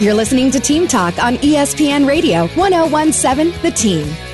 You're 0.00 0.14
listening 0.14 0.50
to 0.50 0.58
Team 0.58 0.88
Talk 0.88 1.22
on 1.22 1.36
ESPN 1.36 2.04
Radio 2.04 2.48
1017 2.48 3.62
The 3.62 3.70
Team. 3.70 4.33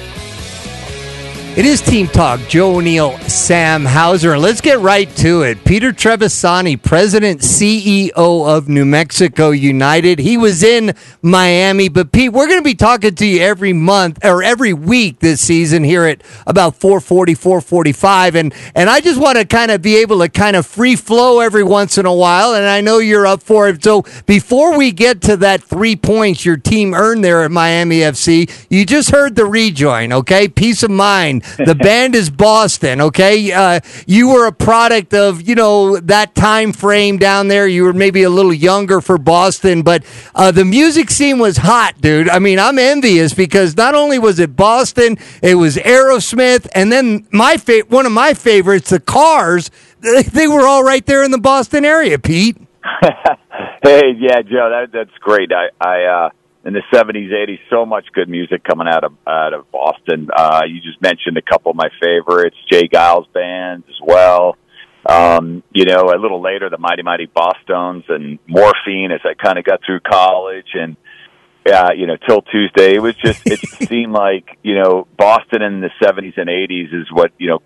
It 1.60 1.66
is 1.66 1.82
Team 1.82 2.06
Talk. 2.06 2.40
Joe 2.48 2.76
O'Neill, 2.76 3.18
Sam 3.18 3.84
Hauser. 3.84 4.32
And 4.32 4.40
let's 4.40 4.62
get 4.62 4.78
right 4.78 5.14
to 5.16 5.42
it. 5.42 5.62
Peter 5.62 5.92
Trevisani, 5.92 6.82
President, 6.82 7.42
CEO 7.42 8.16
of 8.16 8.70
New 8.70 8.86
Mexico 8.86 9.50
United. 9.50 10.20
He 10.20 10.38
was 10.38 10.62
in 10.62 10.94
Miami. 11.20 11.90
But, 11.90 12.12
Pete, 12.12 12.32
we're 12.32 12.46
going 12.46 12.60
to 12.60 12.64
be 12.64 12.74
talking 12.74 13.14
to 13.14 13.26
you 13.26 13.42
every 13.42 13.74
month 13.74 14.24
or 14.24 14.42
every 14.42 14.72
week 14.72 15.18
this 15.18 15.42
season 15.42 15.84
here 15.84 16.06
at 16.06 16.22
about 16.46 16.76
440, 16.76 17.34
445. 17.34 18.36
And, 18.36 18.54
and 18.74 18.88
I 18.88 19.00
just 19.00 19.20
want 19.20 19.36
to 19.36 19.44
kind 19.44 19.70
of 19.70 19.82
be 19.82 19.96
able 19.96 20.20
to 20.20 20.30
kind 20.30 20.56
of 20.56 20.64
free 20.64 20.96
flow 20.96 21.40
every 21.40 21.62
once 21.62 21.98
in 21.98 22.06
a 22.06 22.14
while. 22.14 22.54
And 22.54 22.64
I 22.64 22.80
know 22.80 23.00
you're 23.00 23.26
up 23.26 23.42
for 23.42 23.68
it. 23.68 23.84
So, 23.84 24.06
before 24.24 24.78
we 24.78 24.92
get 24.92 25.20
to 25.22 25.36
that 25.36 25.62
three 25.62 25.94
points 25.94 26.42
your 26.42 26.56
team 26.56 26.94
earned 26.94 27.22
there 27.22 27.42
at 27.42 27.50
Miami 27.50 27.98
FC, 27.98 28.50
you 28.70 28.86
just 28.86 29.10
heard 29.10 29.36
the 29.36 29.44
rejoin, 29.44 30.14
okay? 30.14 30.48
Peace 30.48 30.82
of 30.82 30.90
mind. 30.90 31.44
The 31.56 31.74
band 31.74 32.14
is 32.14 32.30
Boston, 32.30 33.00
okay? 33.00 33.52
Uh, 33.52 33.80
you 34.06 34.28
were 34.28 34.46
a 34.46 34.52
product 34.52 35.14
of, 35.14 35.46
you 35.46 35.54
know, 35.54 35.98
that 36.00 36.34
time 36.34 36.72
frame 36.72 37.18
down 37.18 37.48
there. 37.48 37.66
You 37.66 37.84
were 37.84 37.92
maybe 37.92 38.22
a 38.22 38.30
little 38.30 38.52
younger 38.52 39.00
for 39.00 39.18
Boston, 39.18 39.82
but 39.82 40.04
uh, 40.34 40.50
the 40.50 40.64
music 40.64 41.10
scene 41.10 41.38
was 41.38 41.58
hot, 41.58 42.00
dude. 42.00 42.28
I 42.28 42.38
mean, 42.38 42.58
I'm 42.58 42.78
envious 42.78 43.34
because 43.34 43.76
not 43.76 43.94
only 43.94 44.18
was 44.18 44.38
it 44.38 44.56
Boston, 44.56 45.18
it 45.42 45.54
was 45.54 45.76
Aerosmith, 45.76 46.68
and 46.74 46.90
then 46.90 47.26
my 47.32 47.56
fa- 47.56 47.82
one 47.88 48.06
of 48.06 48.12
my 48.12 48.34
favorites, 48.34 48.90
the 48.90 49.00
Cars. 49.00 49.70
They 50.00 50.48
were 50.48 50.66
all 50.66 50.82
right 50.82 51.04
there 51.04 51.22
in 51.22 51.30
the 51.30 51.38
Boston 51.38 51.84
area, 51.84 52.18
Pete. 52.18 52.56
hey, 53.82 54.12
yeah, 54.18 54.40
Joe, 54.42 54.70
that, 54.70 54.88
that's 54.92 55.16
great. 55.20 55.50
I, 55.52 55.68
I, 55.80 56.04
uh, 56.04 56.30
in 56.64 56.74
the 56.74 56.82
seventies, 56.92 57.32
eighties, 57.32 57.58
so 57.70 57.86
much 57.86 58.04
good 58.12 58.28
music 58.28 58.62
coming 58.64 58.86
out 58.86 59.04
of 59.04 59.12
out 59.26 59.54
of 59.54 59.70
Boston. 59.70 60.28
Uh, 60.34 60.62
you 60.68 60.80
just 60.80 61.00
mentioned 61.00 61.36
a 61.36 61.42
couple 61.42 61.70
of 61.70 61.76
my 61.76 61.88
favorites, 62.00 62.56
J. 62.70 62.88
Geils 62.88 63.30
bands 63.32 63.86
as 63.88 64.00
well. 64.02 64.56
Um, 65.06 65.62
you 65.72 65.86
know, 65.86 66.10
a 66.14 66.18
little 66.20 66.42
later, 66.42 66.68
the 66.68 66.78
Mighty 66.78 67.02
Mighty 67.02 67.26
Bosstones 67.26 68.04
and 68.08 68.38
Morphine 68.46 69.12
as 69.12 69.20
I 69.24 69.32
kind 69.34 69.58
of 69.58 69.64
got 69.64 69.80
through 69.84 70.00
college 70.00 70.68
and 70.74 70.96
yeah, 71.66 71.92
you 71.92 72.06
know, 72.06 72.16
'Til 72.16 72.42
Tuesday. 72.42 72.94
It 72.94 73.02
was 73.02 73.14
just 73.16 73.46
it 73.46 73.60
seemed 73.88 74.12
like 74.12 74.58
you 74.62 74.74
know 74.74 75.06
Boston 75.16 75.62
in 75.62 75.80
the 75.80 75.90
seventies 76.02 76.34
and 76.36 76.50
eighties 76.50 76.92
is 76.92 77.06
what 77.10 77.32
you 77.38 77.48
know 77.48 77.62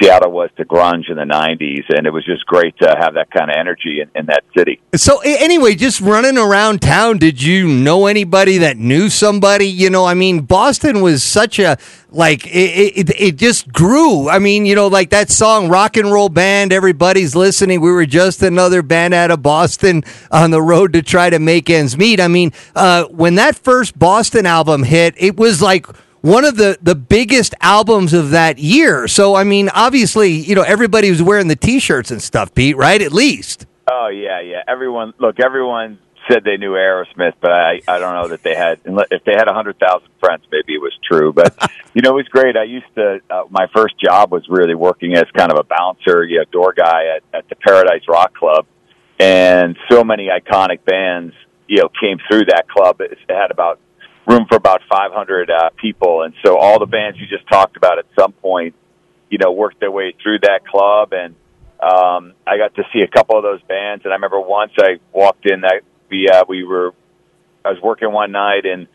Seattle 0.00 0.30
was 0.30 0.50
to 0.56 0.64
grunge 0.64 1.10
in 1.10 1.16
the 1.16 1.24
90s, 1.24 1.84
and 1.88 2.06
it 2.06 2.12
was 2.12 2.24
just 2.24 2.46
great 2.46 2.76
to 2.78 2.94
have 2.98 3.14
that 3.14 3.30
kind 3.30 3.50
of 3.50 3.56
energy 3.58 4.00
in, 4.00 4.08
in, 4.14 4.26
that 4.26 4.44
city. 4.56 4.80
So, 4.94 5.20
anyway, 5.24 5.74
just 5.74 6.00
running 6.00 6.38
around 6.38 6.80
town, 6.82 7.18
did 7.18 7.42
you 7.42 7.66
know 7.66 8.06
anybody 8.06 8.58
that 8.58 8.76
knew 8.76 9.08
somebody? 9.08 9.66
You 9.66 9.90
know, 9.90 10.04
I 10.04 10.14
mean, 10.14 10.42
Boston 10.42 11.00
was 11.00 11.24
such 11.24 11.58
a, 11.58 11.78
like, 12.10 12.46
it, 12.46 13.08
it, 13.08 13.20
it 13.20 13.36
just 13.36 13.72
grew. 13.72 14.28
I 14.28 14.38
mean, 14.38 14.66
you 14.66 14.74
know, 14.74 14.86
like 14.86 15.10
that 15.10 15.30
song, 15.30 15.68
Rock 15.68 15.96
and 15.96 16.12
Roll 16.12 16.28
Band, 16.28 16.72
everybody's 16.72 17.34
listening. 17.34 17.80
We 17.80 17.90
were 17.90 18.06
just 18.06 18.42
another 18.42 18.82
band 18.82 19.14
out 19.14 19.32
of 19.32 19.42
Boston 19.42 20.04
on 20.30 20.50
the 20.50 20.62
road 20.62 20.92
to 20.92 21.02
try 21.02 21.30
to 21.30 21.38
make 21.38 21.68
ends 21.70 21.96
meet. 21.96 22.20
I 22.20 22.28
mean, 22.28 22.52
uh, 22.76 23.04
when 23.06 23.34
that 23.34 23.56
first 23.56 23.98
Boston 23.98 24.46
album 24.46 24.84
hit, 24.84 25.14
it 25.16 25.36
was 25.36 25.60
like, 25.60 25.86
one 26.20 26.44
of 26.44 26.56
the, 26.56 26.78
the 26.82 26.94
biggest 26.94 27.54
albums 27.60 28.12
of 28.12 28.30
that 28.30 28.58
year. 28.58 29.08
So, 29.08 29.34
I 29.34 29.44
mean, 29.44 29.68
obviously, 29.70 30.32
you 30.32 30.54
know, 30.54 30.62
everybody 30.62 31.10
was 31.10 31.22
wearing 31.22 31.48
the 31.48 31.56
T-shirts 31.56 32.10
and 32.10 32.22
stuff, 32.22 32.54
Pete, 32.54 32.76
right? 32.76 33.00
At 33.00 33.12
least. 33.12 33.66
Oh 33.90 34.08
yeah, 34.08 34.40
yeah. 34.40 34.62
Everyone, 34.68 35.14
look, 35.18 35.40
everyone 35.40 35.98
said 36.30 36.44
they 36.44 36.56
knew 36.56 36.72
Aerosmith, 36.72 37.34
but 37.40 37.52
I, 37.52 37.80
I 37.88 37.98
don't 37.98 38.14
know 38.14 38.28
that 38.28 38.42
they 38.42 38.54
had. 38.54 38.80
If 39.10 39.24
they 39.24 39.32
had 39.32 39.48
a 39.48 39.54
hundred 39.54 39.78
thousand 39.78 40.08
friends, 40.20 40.44
maybe 40.52 40.74
it 40.74 40.80
was 40.80 40.92
true. 41.08 41.32
But 41.32 41.56
you 41.94 42.02
know, 42.02 42.10
it 42.10 42.16
was 42.16 42.28
great. 42.28 42.56
I 42.56 42.64
used 42.64 42.94
to. 42.96 43.20
Uh, 43.30 43.44
my 43.50 43.66
first 43.74 43.98
job 43.98 44.30
was 44.30 44.46
really 44.48 44.74
working 44.74 45.16
as 45.16 45.24
kind 45.34 45.50
of 45.50 45.58
a 45.58 45.64
bouncer, 45.64 46.24
you 46.24 46.38
know, 46.38 46.44
door 46.52 46.74
guy 46.76 47.16
at, 47.16 47.22
at 47.32 47.48
the 47.48 47.56
Paradise 47.56 48.02
Rock 48.08 48.34
Club, 48.34 48.66
and 49.18 49.76
so 49.90 50.04
many 50.04 50.28
iconic 50.28 50.84
bands, 50.84 51.34
you 51.66 51.78
know, 51.78 51.88
came 52.00 52.18
through 52.28 52.44
that 52.46 52.68
club. 52.68 53.00
It 53.00 53.16
had 53.28 53.50
about 53.50 53.80
room 54.28 54.46
for 54.48 54.56
about 54.56 54.82
500 54.90 55.50
uh, 55.50 55.70
people, 55.76 56.22
and 56.22 56.34
so 56.44 56.56
all 56.58 56.78
the 56.78 56.86
bands 56.86 57.18
you 57.18 57.26
just 57.26 57.48
talked 57.48 57.76
about 57.76 57.98
at 57.98 58.04
some 58.18 58.32
point, 58.32 58.74
you 59.30 59.38
know, 59.38 59.52
worked 59.52 59.80
their 59.80 59.90
way 59.90 60.14
through 60.22 60.40
that 60.40 60.66
club, 60.66 61.12
and 61.12 61.34
um, 61.80 62.34
I 62.46 62.58
got 62.58 62.74
to 62.74 62.82
see 62.92 63.00
a 63.00 63.08
couple 63.08 63.36
of 63.36 63.42
those 63.42 63.62
bands. 63.62 64.04
And 64.04 64.12
I 64.12 64.16
remember 64.16 64.40
once 64.40 64.72
I 64.78 64.98
walked 65.12 65.48
in 65.48 65.62
that 65.62 65.82
we 66.10 66.28
uh, 66.28 66.44
we 66.48 66.64
were 66.64 66.92
I 67.64 67.70
was 67.70 67.80
working 67.82 68.12
one 68.12 68.32
night 68.32 68.64
and. 68.64 68.86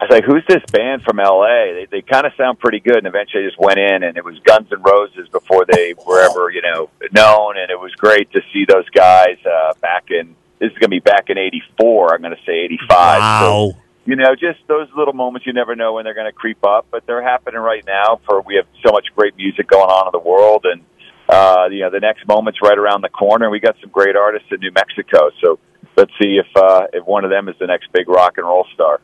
I 0.00 0.06
was 0.06 0.10
like, 0.10 0.24
"Who's 0.24 0.42
this 0.48 0.62
band 0.72 1.02
from 1.02 1.20
L.A.? 1.20 1.86
They, 1.86 1.86
they 1.90 2.02
kind 2.02 2.26
of 2.26 2.32
sound 2.36 2.58
pretty 2.58 2.80
good." 2.80 2.96
And 2.96 3.06
eventually, 3.06 3.44
I 3.44 3.46
just 3.46 3.60
went 3.60 3.78
in, 3.78 4.02
and 4.02 4.18
it 4.18 4.24
was 4.24 4.34
Guns 4.40 4.66
N' 4.72 4.82
Roses 4.82 5.28
before 5.30 5.64
they 5.70 5.94
were 6.04 6.20
ever, 6.20 6.50
you 6.50 6.60
know, 6.62 6.90
known. 7.12 7.56
And 7.56 7.70
it 7.70 7.78
was 7.78 7.94
great 7.94 8.30
to 8.32 8.40
see 8.52 8.66
those 8.68 8.90
guys 8.90 9.38
uh, 9.46 9.72
back 9.80 10.10
in. 10.10 10.34
This 10.58 10.72
is 10.72 10.78
going 10.78 10.90
to 10.90 10.98
be 10.98 10.98
baback 10.98 11.30
in 11.30 11.38
'84. 11.38 12.12
I'm 12.12 12.22
going 12.22 12.34
to 12.36 12.42
say 12.44 12.64
'85. 12.64 12.90
Wow. 12.90 13.40
So, 13.72 13.83
you 14.04 14.16
know, 14.16 14.34
just 14.34 14.58
those 14.68 14.88
little 14.96 15.14
moments 15.14 15.46
you 15.46 15.52
never 15.52 15.74
know 15.74 15.94
when 15.94 16.04
they're 16.04 16.14
going 16.14 16.30
to 16.30 16.32
creep 16.32 16.64
up, 16.64 16.86
but 16.90 17.06
they're 17.06 17.22
happening 17.22 17.60
right 17.60 17.84
now. 17.86 18.20
For 18.26 18.42
we 18.42 18.56
have 18.56 18.66
so 18.84 18.92
much 18.92 19.06
great 19.16 19.36
music 19.36 19.68
going 19.68 19.88
on 19.88 20.08
in 20.08 20.12
the 20.12 20.26
world, 20.26 20.64
and 20.64 20.82
uh, 21.28 21.68
you 21.70 21.80
know, 21.80 21.90
the 21.90 22.00
next 22.00 22.26
moment's 22.28 22.60
right 22.62 22.76
around 22.76 23.02
the 23.02 23.08
corner. 23.08 23.48
We 23.50 23.60
got 23.60 23.76
some 23.80 23.90
great 23.90 24.16
artists 24.16 24.48
in 24.50 24.60
New 24.60 24.72
Mexico, 24.72 25.30
so 25.42 25.58
let's 25.96 26.12
see 26.20 26.38
if 26.38 26.46
uh, 26.56 26.86
if 26.92 27.06
one 27.06 27.24
of 27.24 27.30
them 27.30 27.48
is 27.48 27.54
the 27.58 27.66
next 27.66 27.92
big 27.92 28.08
rock 28.08 28.34
and 28.36 28.46
roll 28.46 28.66
star. 28.74 29.00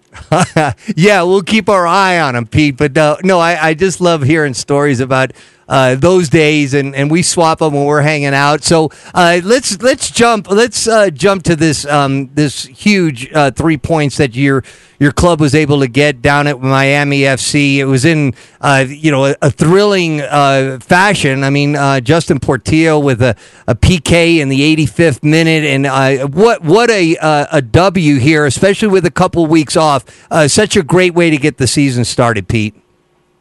yeah, 0.97 1.23
we'll 1.23 1.43
keep 1.43 1.69
our 1.69 1.87
eye 1.87 2.21
on 2.21 2.37
him, 2.37 2.47
Pete. 2.47 2.77
But 2.77 2.97
uh, 2.97 3.17
no, 3.23 3.39
I, 3.39 3.69
I 3.69 3.75
just 3.75 4.01
love 4.01 4.23
hearing 4.23 4.55
stories 4.55 5.01
about 5.01 5.33
uh, 5.71 5.95
those 5.95 6.29
days, 6.29 6.75
and, 6.75 6.97
and 6.97 7.11
we 7.11 7.23
swap 7.23 7.61
them 7.61 7.73
when 7.73 7.85
we're 7.85 8.03
hanging 8.03 8.35
out. 8.35 8.65
So 8.65 8.91
uh, 9.15 9.41
let's 9.45 9.81
let's 9.81 10.11
jump 10.11 10.51
let's 10.51 10.89
uh, 10.89 11.11
jump 11.11 11.45
to 11.45 11.55
this 11.55 11.87
um, 11.87 12.29
this 12.35 12.65
huge 12.65 13.33
uh, 13.33 13.53
three 13.53 13.79
points 13.79 14.17
that 14.17 14.35
your 14.35 14.65
your 14.99 15.13
club 15.13 15.41
was 15.41 15.55
able 15.55 15.79
to 15.81 15.87
get 15.87 16.21
down 16.21 16.49
at 16.49 16.61
Miami 16.61 17.21
FC. 17.21 17.77
It 17.77 17.85
was 17.85 18.05
in 18.05 18.35
uh, 18.61 18.85
you 18.89 19.13
know 19.13 19.27
a, 19.27 19.37
a 19.41 19.51
thrilling 19.53 20.23
uh, 20.23 20.81
fashion. 20.83 21.45
I 21.45 21.51
mean 21.51 21.75
Justin 22.03 22.41
Portillo 22.41 22.99
with 22.99 23.23
a, 23.23 23.37
a 23.69 23.77
PK 23.77 24.39
in 24.39 24.49
the 24.49 24.77
85th 24.77 25.23
minute, 25.23 25.63
and 25.63 26.35
what 26.35 26.63
what 26.63 26.91
a 26.91 27.17
a 27.53 27.63
W 27.63 28.19
here, 28.19 28.45
especially 28.45 28.89
with 28.89 29.07
a 29.07 29.11
couple 29.11 29.47
weeks 29.47 29.77
off. 29.77 30.05
such 30.49 30.77
a 30.77 30.83
great 30.83 31.15
way 31.15 31.31
to 31.31 31.37
get 31.37 31.59
the 31.59 31.69
season 31.69 32.05
started, 32.05 32.49
Pete. 32.49 32.80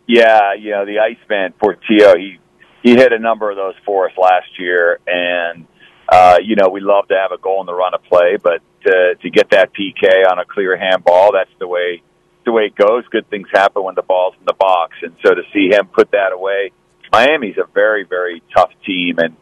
Yeah, 0.09 0.55
you 0.55 0.71
know, 0.71 0.87
the 0.87 0.97
Iceman 0.97 1.53
Portillo, 1.53 2.17
he 2.17 2.39
he 2.81 2.95
hit 2.95 3.13
a 3.13 3.19
number 3.19 3.51
of 3.51 3.57
those 3.57 3.75
for 3.85 4.09
us 4.09 4.17
last 4.17 4.57
year, 4.57 4.99
and 5.05 5.67
uh, 6.11 6.37
you 6.41 6.55
know 6.55 6.69
we 6.69 6.81
love 6.81 7.07
to 7.09 7.13
have 7.13 7.31
a 7.31 7.37
goal 7.39 7.61
in 7.61 7.67
the 7.67 7.75
run 7.75 7.93
of 7.93 8.01
play, 8.05 8.37
but 8.41 8.63
to 8.87 9.13
to 9.21 9.29
get 9.29 9.51
that 9.51 9.69
PK 9.71 10.25
on 10.27 10.39
a 10.39 10.45
clear 10.45 10.75
handball, 10.75 11.31
that's 11.31 11.51
the 11.59 11.67
way 11.67 12.01
the 12.43 12.51
way 12.51 12.63
it 12.63 12.75
goes. 12.75 13.03
Good 13.11 13.29
things 13.29 13.49
happen 13.53 13.83
when 13.83 13.93
the 13.93 14.01
ball's 14.01 14.33
in 14.39 14.45
the 14.47 14.55
box, 14.57 14.95
and 15.03 15.13
so 15.23 15.35
to 15.35 15.43
see 15.53 15.69
him 15.69 15.85
put 15.85 16.09
that 16.09 16.31
away, 16.33 16.71
Miami's 17.11 17.59
a 17.59 17.71
very 17.71 18.03
very 18.03 18.41
tough 18.57 18.71
team, 18.87 19.19
and 19.19 19.37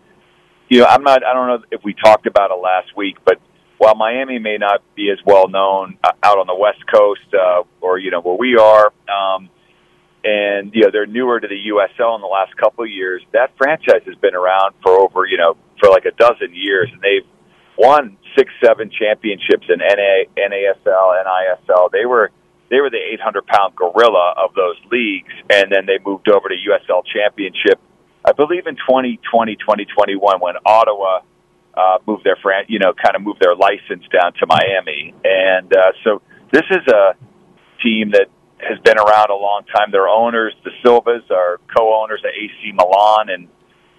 you 0.67 0.81
know 0.81 0.87
I'm 0.89 1.03
not 1.03 1.25
I 1.25 1.33
don't 1.33 1.47
know 1.47 1.65
if 1.71 1.79
we 1.85 1.93
talked 1.93 2.27
about 2.27 2.51
it 2.51 2.55
last 2.61 2.89
week, 2.93 3.15
but 3.23 3.39
while 3.77 3.95
Miami 3.95 4.37
may 4.37 4.57
not 4.57 4.81
be 4.95 5.11
as 5.11 5.19
well 5.25 5.47
known 5.47 5.97
uh, 6.03 6.11
out 6.23 6.39
on 6.39 6.47
the 6.47 6.55
West 6.55 6.83
Coast 6.93 7.33
uh, 7.33 7.63
or 7.79 7.99
you 7.99 8.11
know 8.11 8.19
where 8.19 8.35
we 8.35 8.57
are. 8.57 8.91
Um, 9.07 9.49
and 10.27 10.75
you 10.75 10.83
know 10.83 10.91
they're 10.91 11.07
newer 11.07 11.39
to 11.39 11.47
the 11.47 11.71
USL 11.71 12.15
in 12.15 12.21
the 12.21 12.27
last 12.27 12.55
couple 12.57 12.83
of 12.83 12.91
years. 12.91 13.23
That 13.31 13.55
franchise 13.57 14.03
has 14.05 14.15
been 14.19 14.35
around 14.35 14.75
for 14.83 14.91
over 14.99 15.25
you 15.25 15.37
know 15.37 15.55
for 15.79 15.89
like 15.89 16.05
a 16.05 16.11
dozen 16.11 16.51
years, 16.53 16.89
and 16.91 17.01
they've 17.01 17.27
won 17.77 18.17
six, 18.35 18.51
seven 18.63 18.91
championships 18.91 19.65
in 19.69 19.79
NA, 19.79 20.27
NASL, 20.35 21.23
NPSL. 21.23 21.91
They 21.91 22.05
were 22.05 22.31
they 22.69 22.81
were 22.81 22.89
the 22.89 22.99
800 23.13 23.47
pound 23.47 23.75
gorilla 23.75 24.35
of 24.35 24.53
those 24.53 24.75
leagues, 24.91 25.31
and 25.49 25.71
then 25.71 25.85
they 25.85 25.99
moved 26.03 26.27
over 26.29 26.49
to 26.49 26.55
USL 26.55 27.03
Championship. 27.07 27.79
I 28.25 28.33
believe 28.33 28.67
in 28.67 28.75
2020, 28.75 29.55
2021, 29.55 30.41
when 30.41 30.55
Ottawa 30.65 31.21
uh, 31.73 31.97
moved 32.05 32.25
their 32.25 32.35
fran- 32.41 32.65
you 32.67 32.79
know 32.79 32.91
kind 32.91 33.15
of 33.15 33.21
moved 33.21 33.39
their 33.39 33.55
license 33.55 34.03
down 34.11 34.33
to 34.33 34.45
Miami, 34.45 35.13
and 35.23 35.71
uh, 35.71 35.95
so 36.03 36.21
this 36.51 36.65
is 36.69 36.83
a 36.91 37.15
team 37.81 38.11
that 38.11 38.27
has 38.59 38.79
been 38.83 38.97
around 38.97 39.29
a 39.29 39.35
long 39.35 39.63
time. 39.75 39.91
Their 39.91 40.07
owners, 40.07 40.53
the 40.63 40.71
Silvas, 40.83 41.23
are 41.29 41.59
co-owners 41.75 42.21
of 42.23 42.31
AC 42.31 42.71
Milan 42.73 43.29
and 43.29 43.47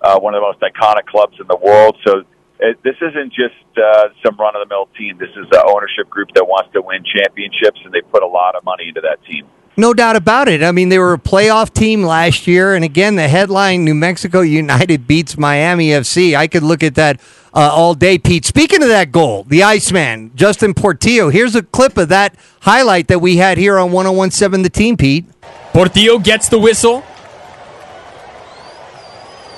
uh, 0.03 0.19
one 0.19 0.35
of 0.35 0.41
the 0.41 0.47
most 0.47 0.61
iconic 0.61 1.07
clubs 1.07 1.37
in 1.41 1.47
the 1.47 1.57
world. 1.57 1.97
So 2.07 2.25
it, 2.61 2.79
this 2.83 2.97
isn't 3.01 3.33
just 3.33 3.55
uh, 3.77 4.09
some 4.25 4.37
run-of-the-mill 4.37 4.89
team. 4.99 5.19
This 5.19 5.31
is 5.31 5.47
an 5.53 5.63
ownership 5.67 6.11
group 6.11 6.29
that 6.35 6.45
wants 6.45 6.73
to 6.73 6.83
win 6.83 7.05
championships, 7.05 7.81
and 7.85 7.93
they 7.93 8.01
put 8.01 8.23
a 8.23 8.27
lot 8.27 8.57
of 8.57 8.65
money 8.65 8.89
into 8.89 9.01
that 9.03 9.25
team. 9.25 9.47
No 9.77 9.95
doubt 9.95 10.17
about 10.17 10.49
it. 10.49 10.61
I 10.61 10.73
mean, 10.73 10.89
they 10.89 10.99
were 10.99 11.13
a 11.13 11.19
playoff 11.19 11.73
team 11.73 12.03
last 12.03 12.49
year, 12.49 12.75
and 12.75 12.85
again, 12.85 13.15
the 13.15 13.29
headline 13.29 13.85
New 13.85 13.95
Mexico 13.95 14.41
United 14.41 15.07
beats 15.07 15.39
Miami 15.39 15.89
FC. 15.91 16.37
I 16.37 16.49
could 16.49 16.65
look 16.65 16.83
at 16.83 16.97
that 16.97 17.21
uh, 17.55 17.71
all 17.73 17.95
day, 17.95 18.19
Pete. 18.19 18.45
Speaking 18.45 18.83
of 18.83 18.89
that 18.89 19.13
goal, 19.13 19.45
the 19.45 19.63
Iceman, 19.63 20.33
Justin 20.35 20.75
Portillo, 20.75 21.31
here's 21.31 21.55
a 21.55 21.63
clip 21.63 21.97
of 21.97 22.09
that 22.11 22.35
highlight 22.61 23.09
that 23.09 23.21
we 23.21 23.37
had 23.37 23.59
here 23.59 23.79
on 23.79 23.93
1017 23.93 24.63
The 24.63 24.71
Team, 24.71 24.97
Pete. 24.97 25.25
Portillo 25.73 26.19
gets 26.19 26.49
the 26.49 26.59
whistle. 26.59 27.03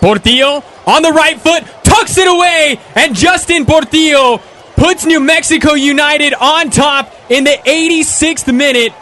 Portillo 0.01 0.65
on 0.87 1.03
the 1.03 1.13
right 1.13 1.39
foot, 1.41 1.65
tucks 1.85 2.17
it 2.17 2.27
away, 2.27 2.81
and 2.95 3.15
Justin 3.15 3.67
Portillo 3.67 4.39
puts 4.77 5.05
New 5.05 5.21
Mexico 5.21 5.75
United 5.75 6.33
on 6.35 6.71
top 6.71 7.15
in 7.31 7.45
the 7.45 7.59
86th 7.65 8.53
minute. 8.55 8.93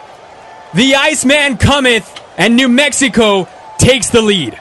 The 0.73 0.95
Iceman 0.95 1.57
cometh, 1.57 2.21
and 2.37 2.55
New 2.55 2.67
Mexico 2.67 3.47
takes 3.77 4.09
the 4.09 4.21
lead. 4.21 4.59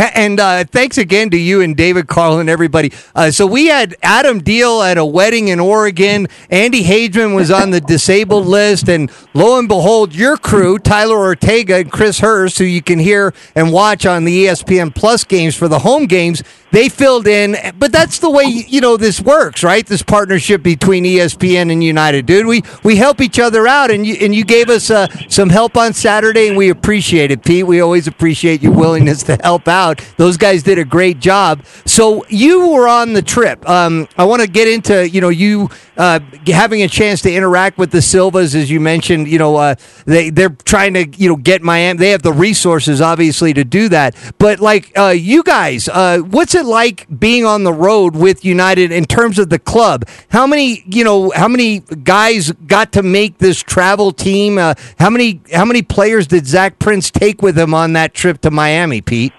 And 0.20 0.40
uh, 0.40 0.64
thanks 0.64 0.98
again 0.98 1.30
to 1.30 1.36
you 1.36 1.60
and 1.62 1.76
David 1.76 2.06
Carl 2.06 2.40
and 2.40 2.50
everybody. 2.50 2.92
Uh, 3.14 3.30
so 3.30 3.46
we 3.46 3.66
had 3.66 3.96
Adam 4.02 4.40
Deal 4.40 4.82
at 4.82 4.98
a 4.98 5.04
wedding 5.04 5.48
in 5.48 5.60
Oregon. 5.60 6.26
Andy 6.50 6.82
Hageman 6.82 7.34
was 7.34 7.50
on 7.50 7.70
the 7.70 7.80
disabled 7.94 8.46
list, 8.46 8.88
and 8.88 9.10
lo 9.34 9.58
and 9.58 9.68
behold, 9.68 10.14
your 10.14 10.36
crew, 10.36 10.78
Tyler 10.78 11.16
Ortega 11.16 11.76
and 11.76 11.92
Chris 11.92 12.18
Hurst, 12.20 12.58
who 12.58 12.64
you 12.64 12.82
can 12.82 12.98
hear 12.98 13.32
and 13.54 13.72
watch 13.72 14.04
on 14.04 14.24
the 14.24 14.46
ESPN 14.46 14.94
Plus 14.94 15.24
games 15.24 15.56
for 15.56 15.68
the 15.68 15.78
home 15.78 16.06
games, 16.06 16.42
they 16.70 16.88
filled 16.88 17.26
in. 17.26 17.56
But 17.78 17.92
that's 17.92 18.18
the 18.18 18.30
way 18.30 18.44
you 18.44 18.80
know 18.80 18.96
this 18.96 19.20
works, 19.20 19.62
right? 19.62 19.86
This 19.86 20.02
partnership 20.02 20.62
between 20.62 21.04
ESPN 21.04 21.72
and 21.72 21.82
United, 21.82 22.26
dude. 22.26 22.46
We 22.46 22.62
we 22.82 22.96
help 22.96 23.20
each 23.20 23.38
other 23.38 23.66
out, 23.66 23.90
and 23.90 24.06
you 24.06 24.16
and 24.20 24.34
you 24.34 24.44
gave 24.44 24.68
us 24.68 24.90
uh, 24.90 25.08
some 25.28 25.50
help 25.50 25.76
on 25.76 25.92
Saturday, 25.92 26.48
and 26.48 26.56
we 26.56 26.68
appreciate 26.68 27.30
it, 27.30 27.44
Pete. 27.44 27.66
We 27.66 27.80
always 27.80 28.06
appreciate 28.06 28.62
your 28.62 28.72
willingness 28.72 29.22
to 29.24 29.36
help 29.42 29.68
out 29.68 29.89
out. 29.90 30.04
Those 30.16 30.36
guys 30.36 30.62
did 30.62 30.78
a 30.78 30.84
great 30.84 31.20
job. 31.20 31.64
So 31.84 32.24
you 32.28 32.68
were 32.70 32.88
on 32.88 33.12
the 33.12 33.22
trip. 33.22 33.68
Um, 33.68 34.08
I 34.16 34.24
want 34.24 34.42
to 34.42 34.48
get 34.48 34.68
into 34.68 35.08
you 35.08 35.20
know 35.20 35.28
you 35.28 35.68
uh, 35.96 36.20
having 36.46 36.82
a 36.82 36.88
chance 36.88 37.22
to 37.22 37.32
interact 37.32 37.78
with 37.78 37.90
the 37.90 38.02
Silvas, 38.02 38.54
as 38.54 38.70
you 38.70 38.80
mentioned. 38.80 39.28
You 39.28 39.38
know 39.38 39.56
uh, 39.56 39.74
they 40.06 40.30
they're 40.30 40.50
trying 40.64 40.94
to 40.94 41.06
you 41.08 41.28
know 41.28 41.36
get 41.36 41.62
Miami. 41.62 41.98
They 41.98 42.10
have 42.10 42.22
the 42.22 42.32
resources 42.32 43.00
obviously 43.00 43.52
to 43.54 43.64
do 43.64 43.88
that. 43.90 44.14
But 44.38 44.60
like 44.60 44.96
uh, 44.96 45.08
you 45.08 45.42
guys, 45.42 45.88
uh, 45.88 46.18
what's 46.18 46.54
it 46.54 46.64
like 46.64 47.06
being 47.18 47.44
on 47.44 47.64
the 47.64 47.72
road 47.72 48.16
with 48.16 48.44
United 48.44 48.92
in 48.92 49.04
terms 49.04 49.38
of 49.38 49.50
the 49.50 49.58
club? 49.58 50.06
How 50.30 50.46
many 50.46 50.84
you 50.86 51.04
know 51.04 51.30
how 51.30 51.48
many 51.48 51.80
guys 51.80 52.52
got 52.52 52.92
to 52.92 53.02
make 53.02 53.38
this 53.38 53.62
travel 53.62 54.12
team? 54.12 54.58
Uh, 54.58 54.74
how 54.98 55.10
many 55.10 55.40
how 55.52 55.64
many 55.64 55.82
players 55.82 56.26
did 56.26 56.46
Zach 56.46 56.78
Prince 56.78 57.10
take 57.10 57.42
with 57.42 57.58
him 57.58 57.74
on 57.74 57.92
that 57.94 58.14
trip 58.14 58.40
to 58.42 58.50
Miami, 58.50 59.00
Pete? 59.00 59.32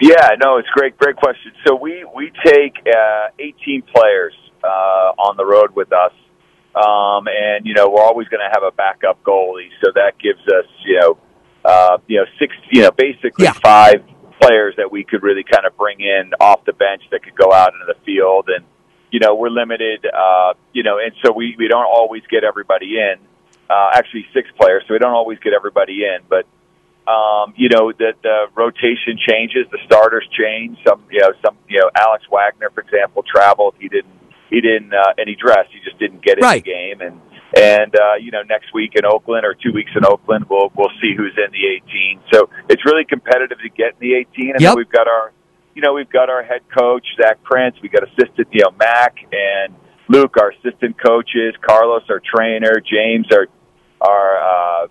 Yeah, 0.00 0.30
no, 0.42 0.56
it's 0.56 0.68
great, 0.70 0.96
great 0.96 1.16
question. 1.16 1.52
So 1.66 1.74
we 1.74 2.04
we 2.14 2.32
take 2.44 2.76
uh, 2.86 3.28
18 3.38 3.82
players 3.82 4.34
uh, 4.64 5.12
on 5.18 5.36
the 5.36 5.44
road 5.44 5.76
with 5.76 5.92
us, 5.92 6.12
um, 6.74 7.28
and 7.28 7.66
you 7.66 7.74
know 7.74 7.90
we're 7.90 8.02
always 8.02 8.26
going 8.28 8.40
to 8.40 8.50
have 8.50 8.62
a 8.62 8.74
backup 8.74 9.22
goalie, 9.22 9.68
so 9.84 9.92
that 9.94 10.18
gives 10.18 10.40
us 10.48 10.64
you 10.86 11.00
know 11.00 11.18
uh, 11.66 11.98
you 12.06 12.16
know 12.16 12.24
six 12.38 12.54
you 12.70 12.80
know 12.80 12.90
basically 12.92 13.44
yeah. 13.44 13.52
five 13.52 14.02
players 14.40 14.74
that 14.78 14.90
we 14.90 15.04
could 15.04 15.22
really 15.22 15.44
kind 15.44 15.66
of 15.66 15.76
bring 15.76 16.00
in 16.00 16.32
off 16.40 16.64
the 16.64 16.72
bench 16.72 17.02
that 17.10 17.22
could 17.22 17.36
go 17.36 17.52
out 17.52 17.74
into 17.74 17.84
the 17.86 17.98
field, 18.06 18.48
and 18.48 18.64
you 19.10 19.20
know 19.20 19.34
we're 19.34 19.50
limited, 19.50 20.06
uh, 20.06 20.54
you 20.72 20.82
know, 20.82 20.98
and 20.98 21.12
so 21.22 21.30
we 21.30 21.54
we 21.58 21.68
don't 21.68 21.84
always 21.84 22.22
get 22.30 22.42
everybody 22.42 22.96
in. 22.96 23.16
Uh, 23.68 23.90
actually, 23.92 24.24
six 24.32 24.48
players, 24.58 24.82
so 24.88 24.94
we 24.94 24.98
don't 24.98 25.12
always 25.12 25.38
get 25.40 25.52
everybody 25.52 26.04
in, 26.04 26.20
but 26.28 26.46
um, 27.10 27.54
you 27.56 27.68
know, 27.68 27.90
the, 27.90 28.12
the 28.22 28.46
rotation 28.54 29.18
changes, 29.18 29.66
the 29.72 29.78
starters 29.84 30.26
change. 30.38 30.78
Some, 30.86 31.02
you 31.10 31.20
know, 31.20 31.32
some, 31.44 31.56
you 31.68 31.80
know, 31.80 31.90
Alex 31.96 32.24
Wagner, 32.30 32.70
for 32.70 32.82
example, 32.82 33.24
traveled. 33.26 33.74
He 33.80 33.88
didn't, 33.88 34.14
he 34.48 34.60
didn't, 34.60 34.94
uh, 34.94 35.18
and 35.18 35.28
he 35.28 35.34
dressed. 35.34 35.70
He 35.72 35.80
just 35.82 35.98
didn't 35.98 36.22
get 36.22 36.38
in 36.38 36.44
right. 36.44 36.62
the 36.62 36.70
game. 36.70 37.00
And 37.00 37.20
and 37.56 37.94
uh, 37.96 38.14
you 38.20 38.30
know, 38.30 38.42
next 38.48 38.72
week 38.72 38.92
in 38.94 39.04
Oakland 39.04 39.44
or 39.44 39.54
two 39.54 39.72
weeks 39.72 39.90
in 39.96 40.04
Oakland, 40.04 40.46
we'll 40.48 40.70
we'll 40.76 40.92
see 41.02 41.14
who's 41.16 41.34
in 41.36 41.50
the 41.50 41.66
18. 41.90 42.20
So 42.32 42.48
it's 42.68 42.84
really 42.84 43.04
competitive 43.04 43.58
to 43.58 43.68
get 43.68 43.94
in 43.94 44.08
the 44.08 44.14
18. 44.14 44.52
And 44.52 44.60
yep. 44.60 44.76
we've 44.76 44.90
got 44.90 45.08
our, 45.08 45.32
you 45.74 45.82
know, 45.82 45.92
we've 45.92 46.10
got 46.10 46.30
our 46.30 46.44
head 46.44 46.62
coach 46.76 47.06
Zach 47.20 47.42
Prince. 47.42 47.76
We 47.82 47.88
got 47.88 48.04
assistant, 48.04 48.48
you 48.52 48.62
know, 48.62 48.70
Mac 48.78 49.16
and 49.32 49.74
Luke, 50.08 50.36
our 50.38 50.52
assistant 50.52 50.96
coaches. 51.02 51.54
Carlos, 51.66 52.02
our 52.08 52.20
trainer. 52.20 52.80
James, 52.80 53.26
our 53.32 53.48
our 54.00 54.84
uh, 54.84 54.86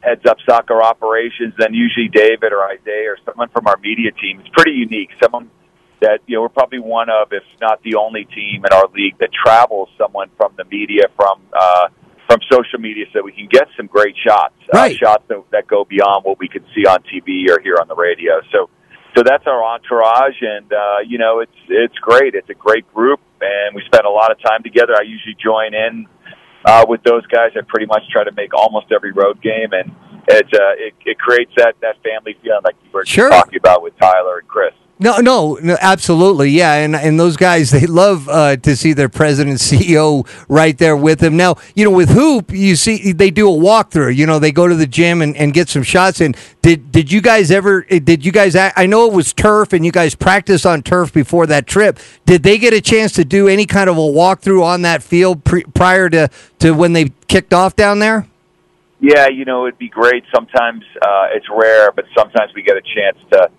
heads 0.00 0.22
up 0.28 0.38
soccer 0.48 0.82
operations, 0.82 1.54
then 1.58 1.74
usually 1.74 2.08
David 2.08 2.52
or 2.52 2.64
Isaiah 2.64 3.12
or 3.12 3.18
someone 3.24 3.48
from 3.50 3.66
our 3.66 3.76
media 3.78 4.10
team. 4.12 4.40
It's 4.40 4.48
pretty 4.48 4.72
unique. 4.72 5.10
Someone 5.22 5.50
that 6.00 6.20
you 6.26 6.36
know 6.36 6.42
we're 6.42 6.48
probably 6.48 6.80
one 6.80 7.08
of, 7.10 7.28
if 7.32 7.44
not 7.60 7.82
the 7.82 7.96
only 7.96 8.24
team 8.24 8.64
in 8.64 8.72
our 8.72 8.88
league 8.94 9.18
that 9.20 9.30
travels 9.32 9.88
someone 9.98 10.30
from 10.36 10.52
the 10.56 10.64
media 10.64 11.04
from 11.16 11.40
uh, 11.52 11.88
from 12.26 12.40
social 12.50 12.78
media, 12.78 13.06
so 13.12 13.22
we 13.22 13.32
can 13.32 13.48
get 13.50 13.66
some 13.76 13.86
great 13.86 14.14
shots, 14.16 14.54
uh, 14.72 14.78
right. 14.78 14.94
uh, 14.94 14.98
shots 14.98 15.24
that, 15.28 15.42
that 15.50 15.66
go 15.66 15.84
beyond 15.84 16.24
what 16.24 16.38
we 16.38 16.48
can 16.48 16.64
see 16.74 16.86
on 16.86 17.02
TV 17.02 17.50
or 17.50 17.60
hear 17.60 17.76
on 17.80 17.88
the 17.88 17.96
radio. 17.96 18.40
So. 18.52 18.70
So 19.16 19.24
that's 19.24 19.44
our 19.44 19.60
entourage, 19.74 20.38
and 20.40 20.72
uh, 20.72 20.98
you 21.04 21.18
know 21.18 21.40
it's 21.40 21.58
it's 21.68 21.98
great. 21.98 22.36
It's 22.36 22.48
a 22.48 22.54
great 22.54 22.86
group, 22.94 23.18
and 23.40 23.74
we 23.74 23.82
spend 23.84 24.06
a 24.06 24.08
lot 24.08 24.30
of 24.30 24.38
time 24.40 24.62
together. 24.62 24.94
I 24.96 25.02
usually 25.02 25.34
join 25.34 25.74
in 25.74 26.06
uh, 26.64 26.84
with 26.88 27.02
those 27.02 27.26
guys. 27.26 27.52
I 27.56 27.60
pretty 27.66 27.86
much 27.86 28.02
try 28.10 28.24
to 28.24 28.32
make 28.32 28.54
almost 28.54 28.92
every 28.92 29.12
road 29.12 29.40
game, 29.42 29.72
and 29.72 29.90
it 30.28 30.46
uh, 30.46 30.74
it, 30.76 30.94
it 31.04 31.18
creates 31.18 31.52
that 31.56 31.76
that 31.80 32.02
family 32.02 32.36
feeling 32.42 32.60
like 32.64 32.76
you 32.84 32.90
were 32.92 33.04
sure. 33.06 33.30
talking 33.30 33.58
about 33.58 33.82
with 33.82 33.96
Tyler 33.98 34.38
and 34.38 34.48
Chris. 34.48 34.74
No, 35.02 35.16
no, 35.16 35.58
no, 35.62 35.78
absolutely, 35.80 36.50
yeah, 36.50 36.74
and 36.74 36.94
and 36.94 37.18
those 37.18 37.38
guys 37.38 37.70
they 37.70 37.86
love 37.86 38.28
uh, 38.28 38.56
to 38.56 38.76
see 38.76 38.92
their 38.92 39.08
president 39.08 39.58
CEO 39.58 40.28
right 40.46 40.76
there 40.76 40.94
with 40.94 41.20
them. 41.20 41.38
Now, 41.38 41.56
you 41.74 41.86
know, 41.86 41.90
with 41.90 42.10
Hoop, 42.10 42.52
you 42.52 42.76
see 42.76 43.12
they 43.12 43.30
do 43.30 43.48
a 43.48 43.56
walkthrough. 43.56 44.14
You 44.14 44.26
know, 44.26 44.38
they 44.38 44.52
go 44.52 44.68
to 44.68 44.74
the 44.74 44.86
gym 44.86 45.22
and, 45.22 45.34
and 45.38 45.54
get 45.54 45.70
some 45.70 45.82
shots. 45.82 46.20
And 46.20 46.36
did 46.60 46.92
did 46.92 47.10
you 47.10 47.22
guys 47.22 47.50
ever? 47.50 47.80
Did 47.80 48.26
you 48.26 48.30
guys? 48.30 48.54
I 48.54 48.84
know 48.84 49.06
it 49.06 49.14
was 49.14 49.32
turf, 49.32 49.72
and 49.72 49.86
you 49.86 49.90
guys 49.90 50.14
practiced 50.14 50.66
on 50.66 50.82
turf 50.82 51.14
before 51.14 51.46
that 51.46 51.66
trip. 51.66 51.98
Did 52.26 52.42
they 52.42 52.58
get 52.58 52.74
a 52.74 52.82
chance 52.82 53.12
to 53.12 53.24
do 53.24 53.48
any 53.48 53.64
kind 53.64 53.88
of 53.88 53.96
a 53.96 54.00
walkthrough 54.00 54.62
on 54.62 54.82
that 54.82 55.02
field 55.02 55.44
pre, 55.44 55.64
prior 55.64 56.10
to 56.10 56.28
to 56.58 56.72
when 56.72 56.92
they 56.92 57.12
kicked 57.26 57.54
off 57.54 57.74
down 57.74 58.00
there? 58.00 58.26
Yeah, 59.00 59.28
you 59.28 59.46
know, 59.46 59.66
it'd 59.66 59.78
be 59.78 59.88
great. 59.88 60.24
Sometimes 60.34 60.84
uh, 61.00 61.28
it's 61.32 61.46
rare, 61.50 61.90
but 61.90 62.04
sometimes 62.14 62.52
we 62.54 62.60
get 62.60 62.76
a 62.76 62.82
chance 62.82 63.16
to 63.32 63.50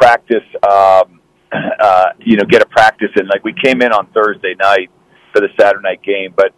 practice, 0.00 0.48
um, 0.64 1.20
uh, 1.52 2.06
you 2.18 2.36
know, 2.36 2.44
get 2.48 2.62
a 2.62 2.66
practice 2.66 3.10
in. 3.16 3.28
Like 3.28 3.44
we 3.44 3.54
came 3.62 3.82
in 3.82 3.92
on 3.92 4.08
Thursday 4.12 4.54
night 4.58 4.90
for 5.32 5.40
the 5.40 5.48
Saturday 5.60 5.82
night 5.84 6.02
game, 6.02 6.32
but 6.34 6.54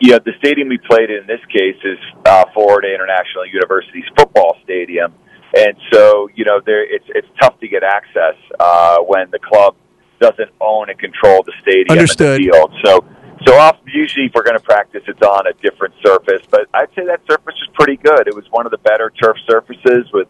you 0.00 0.12
know, 0.12 0.20
the 0.24 0.32
stadium 0.38 0.68
we 0.68 0.78
played 0.78 1.10
in, 1.10 1.22
in 1.22 1.26
this 1.26 1.44
case 1.52 1.76
is 1.84 1.98
uh, 2.24 2.44
Florida 2.54 2.88
International 2.94 3.44
University's 3.46 4.06
football 4.16 4.56
stadium, 4.64 5.12
and 5.54 5.76
so 5.92 6.28
you 6.34 6.44
know, 6.44 6.60
there 6.64 6.82
it's 6.82 7.04
it's 7.08 7.28
tough 7.40 7.60
to 7.60 7.68
get 7.68 7.82
access 7.82 8.36
uh, 8.58 8.98
when 8.98 9.30
the 9.30 9.38
club 9.38 9.76
doesn't 10.20 10.50
own 10.60 10.90
and 10.90 10.98
control 10.98 11.42
the 11.44 11.52
stadium 11.62 11.90
Understood. 11.90 12.40
and 12.40 12.48
the 12.48 12.52
field. 12.52 12.72
So. 12.84 13.04
So 13.46 13.54
off, 13.54 13.76
usually 13.86 14.26
if 14.26 14.32
we're 14.34 14.42
going 14.42 14.58
to 14.58 14.64
practice, 14.64 15.02
it's 15.06 15.22
on 15.22 15.46
a 15.46 15.52
different 15.62 15.94
surface. 16.04 16.42
But 16.50 16.62
I'd 16.74 16.88
say 16.96 17.06
that 17.06 17.20
surface 17.30 17.54
was 17.54 17.68
pretty 17.74 17.96
good. 17.96 18.26
It 18.26 18.34
was 18.34 18.44
one 18.50 18.66
of 18.66 18.72
the 18.72 18.78
better 18.78 19.12
turf 19.22 19.36
surfaces 19.48 20.10
with, 20.12 20.26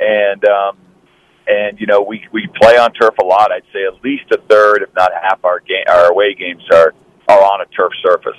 and 0.00 0.44
um, 0.44 0.76
and 1.50 1.80
you 1.80 1.86
know 1.86 2.00
we 2.00 2.26
we 2.32 2.46
play 2.60 2.78
on 2.78 2.92
turf 2.92 3.14
a 3.20 3.24
lot. 3.24 3.50
I'd 3.50 3.62
say 3.72 3.84
at 3.84 4.02
least 4.04 4.30
a 4.30 4.38
third, 4.48 4.82
if 4.82 4.94
not 4.94 5.10
half, 5.20 5.44
our 5.44 5.60
game 5.60 5.84
our 5.88 6.10
away 6.10 6.34
games 6.34 6.62
are 6.72 6.94
are 7.28 7.42
on 7.42 7.60
a 7.60 7.66
turf 7.66 7.92
surface. 8.02 8.38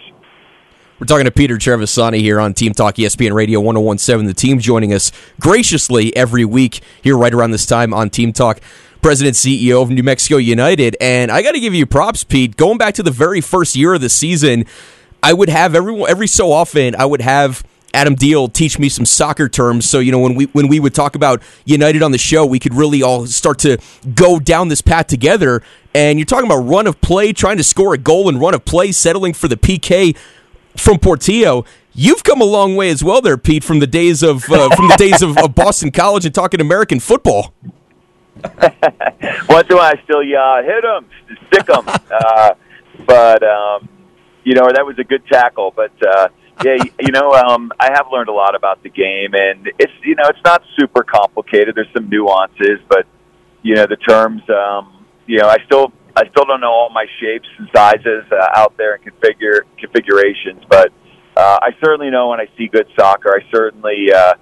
We're 1.00 1.08
talking 1.08 1.26
to 1.26 1.32
Peter 1.32 1.58
Trevisani 1.58 2.20
here 2.20 2.40
on 2.40 2.54
Team 2.54 2.74
Talk 2.74 2.96
ESPN 2.96 3.34
Radio 3.34 3.60
1017. 3.60 4.28
The 4.28 4.36
team 4.36 4.60
joining 4.60 4.94
us 4.94 5.12
graciously 5.40 6.16
every 6.16 6.46
week 6.46 6.82
here 7.02 7.18
right 7.18 7.34
around 7.34 7.52
this 7.52 7.66
time 7.66 7.92
on 7.94 8.12
Team 8.12 8.34
Talk. 8.34 8.62
President 9.02 9.36
CEO 9.36 9.82
of 9.82 9.90
New 9.90 10.04
Mexico 10.04 10.38
United. 10.38 10.96
And 11.02 11.32
I 11.32 11.42
got 11.42 11.54
to 11.54 11.60
give 11.60 11.74
you 11.74 11.88
props, 11.88 12.24
Pete. 12.24 12.56
Going 12.56 12.78
back 12.78 12.94
to 12.96 13.04
the 13.04 13.10
very 13.10 13.42
first 13.42 13.76
year 13.76 13.96
of 13.96 14.02
the 14.02 14.10
season, 14.10 14.66
I 15.24 15.34
would 15.34 15.50
have 15.50 15.74
everyone 15.74 16.08
every 16.08 16.28
so 16.28 16.52
often 16.52 16.94
I 16.96 17.06
would 17.06 17.22
have 17.22 17.64
Adam 17.94 18.16
Deal 18.16 18.48
teach 18.48 18.80
me 18.80 18.90
some 18.90 19.06
soccer 19.06 19.50
terms. 19.50 19.90
So 19.90 20.00
you 20.00 20.12
know 20.12 20.20
when 20.20 20.36
we 20.36 20.46
when 20.46 20.68
we 20.68 20.80
would 20.80 20.94
talk 20.94 21.16
about 21.16 21.42
United 21.66 22.02
on 22.04 22.12
the 22.12 22.18
show, 22.18 22.46
we 22.46 22.60
could 22.60 22.74
really 22.74 23.02
all 23.02 23.26
start 23.28 23.60
to 23.60 23.78
go 24.14 24.40
down 24.40 24.70
this 24.70 24.82
path 24.82 25.08
together. 25.08 25.62
And 25.94 26.18
you're 26.18 26.26
talking 26.26 26.46
about 26.46 26.60
run 26.60 26.88
of 26.88 27.02
play, 27.02 27.34
trying 27.34 27.58
to 27.58 27.64
score 27.64 27.94
a 27.94 27.98
goal 27.98 28.30
and 28.30 28.40
run 28.40 28.54
of 28.54 28.64
play, 28.64 28.92
settling 28.92 29.34
for 29.34 29.48
the 29.48 29.58
PK 29.58 30.16
from 30.78 31.00
Portillo. 31.00 31.66
You've 31.94 32.24
come 32.24 32.40
a 32.40 32.46
long 32.46 32.78
way 32.78 32.90
as 32.90 33.04
well, 33.04 33.20
there, 33.20 33.38
Pete, 33.38 33.64
from 33.64 33.80
the 33.80 33.88
days 33.88 34.24
of 34.24 34.50
uh, 34.50 34.70
from 34.76 34.88
the 34.88 34.96
days 34.98 35.22
of, 35.22 35.38
of, 35.38 35.54
Boston 35.54 35.92
College 35.92 36.26
and 36.26 36.34
talking 36.34 36.62
American 36.62 37.00
football. 37.00 37.54
what 39.48 39.68
do 39.68 39.78
I 39.78 39.96
still 40.04 40.24
yeah, 40.24 40.64
hit 40.64 40.84
him, 40.84 41.06
stick 41.48 41.68
him. 41.68 41.84
uh, 42.12 42.54
but 43.06 43.44
um, 43.44 43.90
you 44.44 44.56
know 44.56 44.72
that 44.72 44.86
was 44.86 44.98
a 45.00 45.04
good 45.04 45.26
tackle. 45.28 45.74
But 45.76 45.92
uh, 46.06 46.30
yeah, 46.64 46.84
you 47.00 47.12
know, 47.12 47.32
um, 47.32 47.72
I 47.80 47.90
have 47.94 48.08
learned 48.12 48.30
a 48.30 48.34
lot 48.34 48.56
about 48.56 48.84
the 48.84 48.90
game, 48.90 49.34
and 49.34 49.72
it's 49.80 49.94
you 50.04 50.16
know, 50.16 50.24
it's 50.28 50.44
not 50.44 50.64
super 50.80 51.04
complicated. 51.04 51.76
There's 51.76 51.92
some 51.94 52.10
nuances, 52.10 52.80
but 52.88 53.06
you 53.62 53.76
know, 53.76 53.86
the 53.88 53.98
terms. 53.98 54.42
Um, 54.50 55.06
you 55.28 55.38
know, 55.40 55.48
I 55.48 55.58
still 55.66 55.92
I 56.16 56.28
still 56.30 56.46
don't 56.46 56.62
know 56.62 56.72
all 56.72 56.90
my 56.90 57.06
shapes 57.20 57.48
and 57.58 57.70
sizes 57.74 58.26
uh, 58.32 58.48
out 58.56 58.76
there 58.78 58.96
and 58.96 59.04
configure 59.04 59.62
configurations, 59.80 60.64
but 60.70 60.92
uh, 61.38 61.60
I 61.62 61.70
certainly 61.84 62.10
know 62.10 62.30
when 62.30 62.40
I 62.40 62.48
see 62.58 62.68
good 62.68 62.88
soccer. 63.00 63.30
I 63.34 63.50
certainly, 63.54 64.12
uh, 64.14 64.34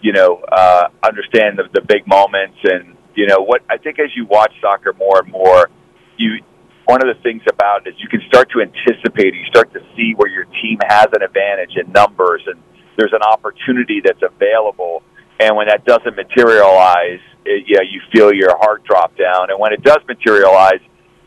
you 0.00 0.12
know, 0.12 0.42
uh, 0.50 0.88
understand 1.02 1.58
the, 1.58 1.64
the 1.72 1.82
big 1.82 2.06
moments, 2.06 2.58
and 2.64 2.96
you 3.14 3.26
know 3.26 3.40
what 3.40 3.62
I 3.68 3.76
think 3.76 3.98
as 3.98 4.10
you 4.16 4.24
watch 4.26 4.52
soccer 4.60 4.92
more 4.94 5.20
and 5.22 5.30
more, 5.30 5.68
you 6.16 6.42
one 6.86 7.00
of 7.06 7.14
the 7.14 7.20
things 7.22 7.42
about 7.48 7.86
it 7.86 7.90
is 7.90 8.00
you 8.00 8.08
can 8.08 8.22
start 8.28 8.50
to 8.50 8.60
anticipate. 8.60 9.34
You 9.34 9.44
start 9.46 9.72
to 9.74 9.80
see 9.96 10.12
where 10.16 10.30
your 10.30 10.44
team 10.44 10.78
has 10.86 11.06
an 11.12 11.22
advantage 11.22 11.76
in 11.76 11.92
numbers, 11.92 12.42
and 12.46 12.60
there's 12.96 13.12
an 13.12 13.22
opportunity 13.22 14.00
that's 14.04 14.22
available. 14.22 15.02
And 15.38 15.56
when 15.56 15.68
that 15.68 15.84
doesn't 15.84 16.16
materialize, 16.16 17.20
it, 17.44 17.64
yeah, 17.66 17.80
you 17.80 18.00
feel 18.12 18.32
your 18.32 18.56
heart 18.58 18.84
drop 18.84 19.16
down. 19.16 19.50
And 19.50 19.58
when 19.58 19.72
it 19.72 19.82
does 19.82 20.00
materialize, 20.06 20.80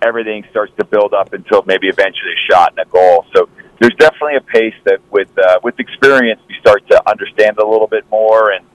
everything 0.05 0.43
starts 0.51 0.73
to 0.77 0.85
build 0.85 1.13
up 1.13 1.33
until 1.33 1.63
maybe 1.65 1.87
eventually 1.87 2.33
a 2.33 2.51
shot 2.51 2.73
and 2.77 2.87
a 2.87 2.91
goal. 2.91 3.25
So 3.35 3.49
there's 3.79 3.95
definitely 3.95 4.35
a 4.37 4.41
pace 4.41 4.75
that 4.85 4.99
with 5.11 5.29
uh, 5.37 5.59
with 5.63 5.79
experience 5.79 6.41
you 6.47 6.55
start 6.59 6.87
to 6.89 7.09
understand 7.09 7.57
a 7.57 7.67
little 7.67 7.87
bit 7.87 8.03
more 8.11 8.51
and 8.51 8.65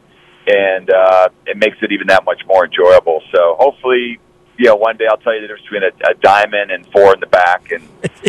and 0.49 0.91
uh, 0.91 1.29
it 1.47 1.59
makes 1.59 1.77
it 1.83 1.93
even 1.93 2.07
that 2.07 2.25
much 2.25 2.41
more 2.47 2.65
enjoyable. 2.65 3.23
So 3.35 3.57
hopefully, 3.59 4.19
you 4.59 4.67
know, 4.67 4.77
one 4.77 4.97
day 4.97 5.07
I'll 5.09 5.17
tell 5.17 5.35
you 5.35 5.41
the 5.41 5.47
difference 5.47 5.69
between 5.71 5.85
a, 5.85 6.11
a 6.11 6.15
diamond 6.15 6.71
and 6.71 6.87
four 6.89 7.15
in 7.15 7.21
the 7.21 7.27
back, 7.27 7.71
and 7.71 7.89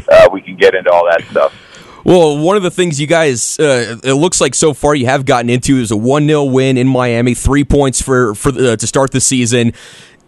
uh, 0.10 0.30
we 0.34 0.42
can 0.42 0.56
get 0.56 0.76
into 0.76 0.92
all 0.92 1.06
that 1.10 1.24
stuff. 1.30 1.54
Well, 2.06 2.38
one 2.38 2.56
of 2.56 2.64
the 2.64 2.72
things 2.72 3.00
you 3.00 3.08
guys, 3.08 3.60
uh, 3.60 3.98
it 4.04 4.14
looks 4.14 4.40
like 4.40 4.56
so 4.56 4.74
far 4.74 4.96
you 4.96 5.08
have 5.08 5.26
gotten 5.26 5.50
into 5.50 5.78
is 5.78 5.92
a 5.92 5.98
1 5.98 6.28
0 6.28 6.46
win 6.46 6.78
in 6.78 6.88
Miami, 6.88 7.34
three 7.34 7.66
points 7.66 8.02
for, 8.02 8.34
for 8.36 8.50
uh, 8.50 8.76
to 8.78 8.88
start 8.88 9.12
the 9.12 9.20
season 9.20 9.74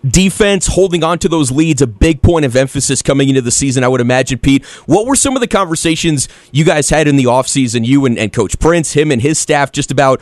defense 0.08 0.66
holding 0.66 1.04
on 1.04 1.20
to 1.20 1.30
those 1.30 1.52
leads 1.52 1.82
a 1.82 1.88
big 1.88 2.24
point 2.24 2.44
of 2.44 2.56
emphasis 2.56 3.04
coming 3.04 3.30
into 3.30 3.42
the 3.42 3.52
season 3.52 3.84
i 3.84 3.88
would 3.88 4.02
imagine 4.02 4.40
pete 4.40 4.66
what 4.88 5.06
were 5.06 5.16
some 5.16 5.36
of 5.36 5.42
the 5.42 5.48
conversations 5.48 6.28
you 6.52 6.66
guys 6.66 6.90
had 6.90 7.08
in 7.08 7.18
the 7.18 7.26
offseason 7.26 7.86
you 7.86 8.04
and, 8.06 8.18
and 8.18 8.34
coach 8.34 8.58
prince 8.58 8.94
him 8.94 9.12
and 9.12 9.22
his 9.22 9.38
staff 9.38 9.72
just 9.72 9.92
about 9.92 10.20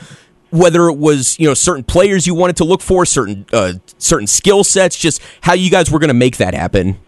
whether 0.51 0.87
it 0.87 0.97
was 0.97 1.39
you 1.39 1.47
know 1.47 1.53
certain 1.53 1.83
players 1.83 2.25
you 2.27 2.35
wanted 2.35 2.57
to 2.57 2.63
look 2.63 2.81
for 2.81 3.05
certain 3.05 3.45
uh, 3.53 3.73
certain 3.97 4.27
skill 4.27 4.63
sets 4.63 4.97
just 4.97 5.21
how 5.41 5.53
you 5.53 5.69
guys 5.69 5.91
were 5.91 5.99
going 5.99 6.09
to 6.09 6.13
make 6.13 6.37
that 6.37 6.53
happen? 6.53 6.99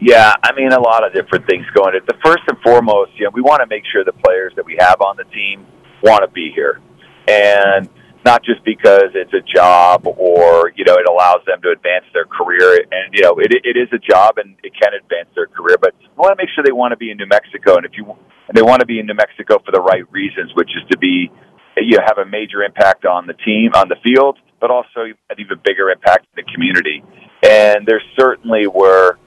Yeah 0.00 0.32
i 0.42 0.52
mean 0.54 0.72
a 0.72 0.80
lot 0.80 1.06
of 1.06 1.12
different 1.12 1.46
things 1.46 1.66
going 1.74 1.92
the 2.06 2.14
first 2.24 2.42
and 2.48 2.56
foremost 2.62 3.12
you 3.16 3.24
know 3.24 3.30
we 3.34 3.42
want 3.42 3.60
to 3.60 3.66
make 3.66 3.82
sure 3.92 4.02
the 4.02 4.14
players 4.24 4.52
that 4.56 4.64
we 4.64 4.76
have 4.80 5.00
on 5.02 5.16
the 5.16 5.24
team 5.24 5.66
want 6.02 6.22
to 6.24 6.30
be 6.30 6.50
here. 6.54 6.80
And 7.28 7.88
not 8.24 8.44
just 8.44 8.62
because 8.64 9.12
it's 9.14 9.32
a 9.32 9.40
job 9.40 10.06
or 10.06 10.72
you 10.76 10.84
know 10.84 10.94
it 10.94 11.08
allows 11.08 11.40
them 11.46 11.60
to 11.62 11.70
advance 11.70 12.04
their 12.12 12.26
career. 12.26 12.84
And 12.90 13.12
you 13.12 13.22
know 13.22 13.38
it 13.38 13.52
it 13.64 13.76
is 13.76 13.88
a 13.92 13.98
job 13.98 14.38
and 14.38 14.56
it 14.62 14.72
can 14.80 14.92
advance 14.94 15.28
their 15.34 15.46
career 15.46 15.76
but 15.80 15.94
we 16.00 16.08
want 16.16 16.36
to 16.38 16.42
make 16.42 16.50
sure 16.54 16.64
they 16.64 16.72
want 16.72 16.92
to 16.92 16.96
be 16.96 17.10
in 17.10 17.16
New 17.16 17.26
Mexico. 17.26 17.76
And 17.76 17.86
if 17.86 17.92
you 17.94 18.04
and 18.48 18.54
they 18.56 18.62
want 18.62 18.80
to 18.80 18.86
be 18.86 18.98
in 18.98 19.06
New 19.06 19.14
Mexico 19.14 19.58
for 19.64 19.72
the 19.72 19.80
right 19.80 20.04
reasons 20.10 20.52
which 20.54 20.70
is 20.76 20.82
to 20.90 20.98
be 20.98 21.30
you 21.76 21.98
have 22.04 22.18
a 22.18 22.24
major 22.24 22.62
impact 22.62 23.04
on 23.04 23.26
the 23.26 23.34
team 23.34 23.72
on 23.74 23.88
the 23.88 23.96
field 24.02 24.38
but 24.60 24.70
also 24.70 25.04
an 25.30 25.36
even 25.38 25.58
bigger 25.64 25.90
impact 25.90 26.26
in 26.36 26.44
the 26.44 26.52
community 26.52 27.02
and 27.42 27.86
there 27.86 28.02
certainly 28.18 28.66
were 28.66 29.18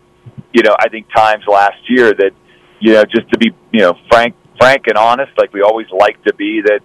you 0.53 0.63
know 0.63 0.75
I 0.79 0.89
think 0.89 1.07
times 1.15 1.43
last 1.47 1.77
year 1.89 2.13
that 2.13 2.31
you 2.79 2.93
know 2.93 3.03
just 3.03 3.29
to 3.31 3.37
be 3.37 3.51
you 3.71 3.81
know 3.81 3.93
frank 4.09 4.35
frank 4.59 4.83
and 4.87 4.97
honest 4.97 5.31
like 5.37 5.53
we 5.53 5.61
always 5.61 5.87
like 5.91 6.21
to 6.25 6.33
be 6.33 6.61
that 6.65 6.81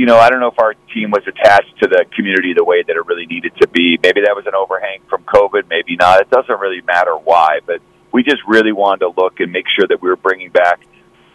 you 0.00 0.06
know, 0.06 0.16
I 0.16 0.30
don't 0.30 0.40
know 0.40 0.48
if 0.48 0.58
our 0.58 0.72
team 0.94 1.10
was 1.10 1.22
attached 1.26 1.76
to 1.82 1.88
the 1.88 2.06
community 2.16 2.54
the 2.56 2.64
way 2.64 2.82
that 2.82 2.96
it 2.96 3.04
really 3.04 3.26
needed 3.26 3.52
to 3.60 3.68
be. 3.68 3.98
Maybe 4.02 4.22
that 4.22 4.34
was 4.34 4.46
an 4.46 4.54
overhang 4.54 5.00
from 5.10 5.24
COVID, 5.24 5.68
maybe 5.68 5.96
not. 5.96 6.20
It 6.20 6.30
doesn't 6.30 6.58
really 6.58 6.80
matter 6.86 7.16
why, 7.16 7.60
but 7.66 7.82
we 8.12 8.22
just 8.22 8.40
really 8.46 8.72
wanted 8.72 9.00
to 9.00 9.12
look 9.20 9.40
and 9.40 9.52
make 9.52 9.66
sure 9.78 9.86
that 9.88 10.00
we 10.00 10.08
were 10.08 10.16
bringing 10.16 10.50
back 10.50 10.80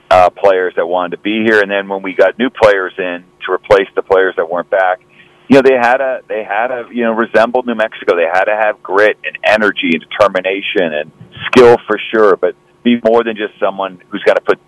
uh, 0.10 0.30
players 0.30 0.74
that 0.78 0.88
wanted 0.88 1.18
to 1.18 1.22
be 1.22 1.44
here. 1.46 1.62
And 1.62 1.70
then 1.70 1.88
when 1.88 2.02
we 2.02 2.14
got 2.14 2.40
new 2.40 2.50
players 2.50 2.94
in 2.98 3.26
to 3.46 3.54
replace 3.54 3.88
the 3.96 4.02
players 4.02 4.36
that 4.38 4.50
weren't 4.50 4.70
back, 4.70 5.02
you 5.48 5.56
know, 5.56 5.62
they 5.62 5.76
had 5.76 6.02
a 6.02 6.22
they 6.28 6.44
had 6.44 6.72
a 6.72 6.86
you 6.92 7.04
know 7.04 7.12
resemble 7.12 7.64
New 7.64 7.76
Mexico. 7.76 8.16
They 8.16 8.30
had 8.32 8.46
to 8.46 8.56
have 8.56 8.82
grit 8.82 9.18
and 9.24 9.38
energy 9.44 9.92
and 9.94 10.02
determination 10.02 10.94
and 10.94 11.12
skill 11.48 11.78
for 11.88 12.00
sure, 12.12 12.36
but 12.36 12.56
be 12.84 13.00
more 13.04 13.24
than 13.24 13.36
just 13.36 13.60
someone 13.60 14.02
who's 14.10 14.24
got 14.24 14.36
to 14.36 14.42
put 14.42 14.60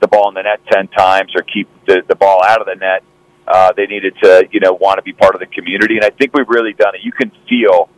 the 0.00 0.08
ball 0.08 0.28
in 0.28 0.34
the 0.34 0.42
net 0.42 0.60
ten 0.70 0.88
times 0.88 1.32
or 1.34 1.42
keep 1.42 1.68
the, 1.86 2.02
the 2.08 2.14
ball 2.14 2.42
out 2.44 2.60
of 2.60 2.66
the 2.66 2.76
net 2.76 3.02
uh, 3.50 3.72
they 3.76 3.86
needed 3.86 4.14
to, 4.22 4.48
you 4.52 4.60
know, 4.60 4.72
want 4.72 4.98
to 4.98 5.02
be 5.02 5.12
part 5.12 5.34
of 5.34 5.40
the 5.40 5.46
community, 5.46 5.96
and 5.96 6.04
I 6.04 6.10
think 6.10 6.32
we've 6.34 6.48
really 6.48 6.72
done 6.72 6.94
it. 6.94 7.00
You 7.02 7.12
can 7.12 7.32
feel 7.48 7.88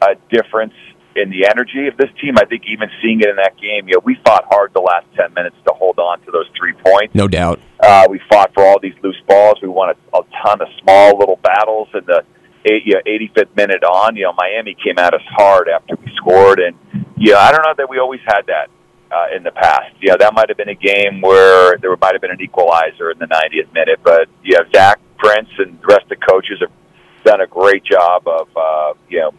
a 0.00 0.14
difference 0.30 0.74
in 1.14 1.30
the 1.30 1.46
energy 1.46 1.88
of 1.88 1.96
this 1.96 2.08
team. 2.20 2.34
I 2.38 2.44
think 2.46 2.62
even 2.66 2.88
seeing 3.02 3.20
it 3.20 3.28
in 3.28 3.36
that 3.36 3.56
game, 3.60 3.88
you 3.88 3.94
know, 3.94 4.02
we 4.04 4.16
fought 4.24 4.44
hard 4.48 4.72
the 4.72 4.80
last 4.80 5.06
ten 5.14 5.34
minutes 5.34 5.56
to 5.66 5.74
hold 5.74 5.98
on 5.98 6.20
to 6.20 6.30
those 6.30 6.46
three 6.56 6.72
points. 6.72 7.14
No 7.14 7.28
doubt. 7.28 7.60
Uh, 7.80 8.06
we 8.10 8.20
fought 8.28 8.52
for 8.54 8.64
all 8.64 8.78
these 8.80 8.94
loose 9.02 9.20
balls. 9.28 9.58
We 9.62 9.68
won 9.68 9.90
a, 9.90 10.16
a 10.16 10.22
ton 10.44 10.60
of 10.60 10.68
small 10.82 11.16
little 11.18 11.36
battles 11.36 11.88
in 11.94 12.04
the 12.06 12.24
eight, 12.64 12.82
you 12.84 12.94
know, 12.94 13.00
85th 13.06 13.56
minute 13.56 13.84
on. 13.84 14.16
You 14.16 14.24
know, 14.24 14.34
Miami 14.36 14.76
came 14.82 14.98
at 14.98 15.14
us 15.14 15.22
hard 15.30 15.68
after 15.68 15.94
we 15.96 16.12
scored, 16.16 16.60
and 16.60 16.76
yeah, 17.16 17.38
I 17.38 17.52
don't 17.52 17.62
know 17.62 17.74
that 17.76 17.88
we 17.88 17.98
always 17.98 18.20
had 18.26 18.42
that 18.46 18.68
uh, 19.12 19.36
in 19.36 19.42
the 19.42 19.52
past. 19.52 19.94
Yeah, 20.02 20.16
that 20.16 20.34
might 20.34 20.48
have 20.48 20.58
been 20.58 20.68
a 20.68 20.74
game 20.74 21.20
where 21.20 21.78
there 21.78 21.96
might 21.96 22.14
have 22.14 22.20
been 22.20 22.32
an 22.32 22.40
equalizer 22.40 23.10
in 23.10 23.18
the 23.18 23.26
90th 23.26 23.72
minute, 23.72 24.00
but 24.02 24.28
yeah, 24.44 24.58
Zach 24.74 24.98
Prince 25.18 25.48
and 25.58 25.80
the 25.80 25.86
rest 25.86 26.02
of 26.02 26.08
the 26.10 26.16
coaches 26.16 26.58
have 26.60 26.72
done 27.24 27.40
a 27.40 27.46
great 27.46 27.84
job 27.84 28.26
of 28.26 28.48
uh, 28.56 28.94
you 29.08 29.20
know 29.20 29.32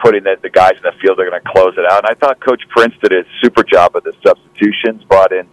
putting 0.00 0.24
the, 0.24 0.36
the 0.42 0.50
guys 0.50 0.72
in 0.76 0.82
the 0.82 0.92
field 1.00 1.16
that 1.18 1.22
are 1.22 1.30
going 1.30 1.42
to 1.42 1.52
close 1.52 1.74
it 1.78 1.84
out. 1.90 2.04
And 2.04 2.10
I 2.10 2.14
thought 2.14 2.40
Coach 2.40 2.62
Prince 2.70 2.94
did 3.00 3.12
a 3.12 3.22
super 3.40 3.62
job 3.62 3.94
of 3.94 4.02
the 4.02 4.12
substitutions, 4.24 5.04
brought 5.04 5.32
in 5.32 5.46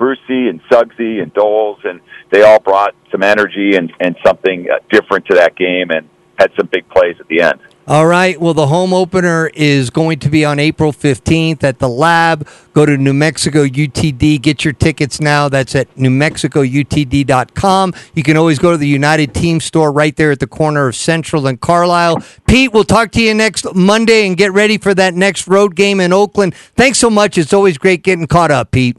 Brucey 0.00 0.48
and 0.48 0.62
Suggsy 0.62 1.22
and 1.22 1.32
Doles, 1.34 1.84
and 1.84 2.00
they 2.30 2.42
all 2.42 2.58
brought 2.58 2.94
some 3.12 3.22
energy 3.22 3.76
and, 3.76 3.92
and 4.00 4.16
something 4.24 4.66
uh, 4.70 4.78
different 4.88 5.26
to 5.26 5.34
that 5.34 5.54
game 5.56 5.90
and 5.90 6.08
had 6.38 6.50
some 6.56 6.66
big 6.72 6.88
plays 6.88 7.16
at 7.20 7.28
the 7.28 7.42
end. 7.42 7.60
All 7.86 8.06
right. 8.06 8.40
Well, 8.40 8.54
the 8.54 8.68
home 8.68 8.94
opener 8.94 9.50
is 9.52 9.90
going 9.90 10.20
to 10.20 10.30
be 10.30 10.42
on 10.42 10.58
April 10.58 10.90
15th 10.90 11.62
at 11.64 11.80
the 11.80 11.88
lab. 11.88 12.48
Go 12.72 12.86
to 12.86 12.96
New 12.96 13.12
Mexico 13.12 13.66
UTD. 13.66 14.40
Get 14.40 14.64
your 14.64 14.72
tickets 14.72 15.20
now. 15.20 15.50
That's 15.50 15.74
at 15.74 15.94
newmexicoutd.com. 15.96 17.94
You 18.14 18.22
can 18.22 18.38
always 18.38 18.58
go 18.58 18.70
to 18.70 18.78
the 18.78 18.88
United 18.88 19.34
Team 19.34 19.60
store 19.60 19.92
right 19.92 20.16
there 20.16 20.30
at 20.30 20.40
the 20.40 20.46
corner 20.46 20.88
of 20.88 20.96
Central 20.96 21.46
and 21.46 21.60
Carlisle. 21.60 22.22
Pete, 22.46 22.72
we'll 22.72 22.84
talk 22.84 23.10
to 23.12 23.20
you 23.20 23.34
next 23.34 23.66
Monday 23.74 24.26
and 24.26 24.34
get 24.38 24.52
ready 24.52 24.78
for 24.78 24.94
that 24.94 25.12
next 25.12 25.46
road 25.46 25.76
game 25.76 26.00
in 26.00 26.10
Oakland. 26.10 26.54
Thanks 26.54 26.98
so 26.98 27.10
much. 27.10 27.36
It's 27.36 27.52
always 27.52 27.76
great 27.76 28.02
getting 28.02 28.26
caught 28.26 28.50
up, 28.50 28.70
Pete. 28.70 28.96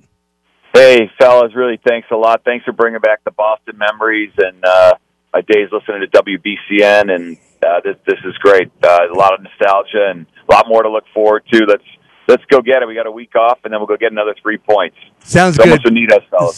Hey, 0.74 1.10
fellas, 1.20 1.54
really 1.54 1.80
thanks 1.86 2.08
a 2.12 2.16
lot. 2.16 2.44
Thanks 2.46 2.64
for 2.66 2.72
bringing 2.72 3.02
back 3.02 3.24
the 3.26 3.32
Boston 3.32 3.78
memories 3.78 4.32
and 4.38 4.64
uh, 4.64 4.94
my 5.34 5.42
days 5.42 5.70
listening 5.72 6.02
to 6.02 6.22
WBCN 6.24 7.14
and 7.14 7.38
uh, 7.66 7.82
this 7.84 7.96
this 8.08 8.20
is 8.26 8.34
great. 8.40 8.72
Uh, 8.84 9.00
a 9.14 9.18
lot 9.18 9.34
of 9.34 9.42
nostalgia 9.42 10.10
and 10.10 10.26
a 10.50 10.52
lot 10.52 10.68
more 10.68 10.84
to 10.84 10.90
look 10.90 11.04
forward 11.14 11.44
to. 11.52 11.66
Let's 11.68 11.84
let's 12.28 12.44
go 12.50 12.62
get 12.62 12.82
it. 12.82 12.88
We 12.88 12.96
got 12.96 13.06
a 13.06 13.12
week 13.12 13.36
off, 13.36 13.60
and 13.64 13.72
then 13.72 13.80
we'll 13.80 13.88
go 13.88 13.98
get 13.98 14.12
another 14.12 14.36
three 14.42 14.58
points. 14.58 14.96
Sounds 15.20 15.58
Someone 15.58 15.80
good. 15.84 15.94
need 15.94 16.12
us, 16.12 16.24
fellas. 16.30 16.58